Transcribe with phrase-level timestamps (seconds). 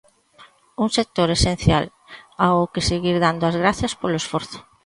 [0.83, 1.85] Un sector esencial
[2.45, 4.59] ao que seguir dando as grazas polo esforzo.